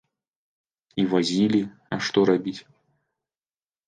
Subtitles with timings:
[1.03, 1.61] І вазілі,
[1.97, 2.55] а што рабіць?